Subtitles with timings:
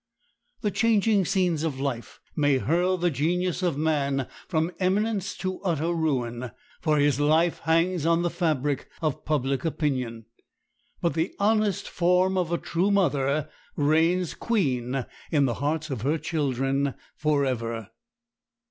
[0.61, 5.93] The changing scenes of life may hurl the genius of man from eminence to utter
[5.93, 6.49] ruin;
[6.81, 10.25] for his life hangs on the fabric of public opinion.
[11.01, 16.17] But the honest form of a true mother reigns queen in the hearts of her
[16.17, 17.91] children forever.